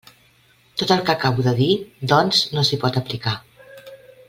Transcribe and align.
Tot 0.81 0.93
el 0.95 1.03
que 1.09 1.13
acabo 1.13 1.45
de 1.49 1.53
dir, 1.59 1.69
doncs, 2.13 2.41
no 2.57 2.65
s'hi 2.71 2.81
pot 2.87 2.99
aplicar. 3.03 3.37